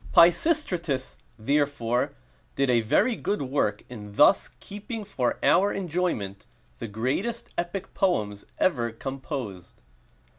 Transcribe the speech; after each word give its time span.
Pisistratus, 0.15 1.15
therefore, 1.37 2.13
did 2.55 2.71
a 2.71 2.81
very 2.81 3.15
good 3.15 3.43
work 3.43 3.83
in 3.87 4.15
thus 4.15 4.49
keeping 4.59 5.05
for 5.05 5.37
our 5.43 5.71
enjoyment 5.71 6.47
the 6.79 6.87
greatest 6.87 7.49
epic 7.55 7.93
poems 7.93 8.43
ever 8.57 8.91
composed. 8.91 9.79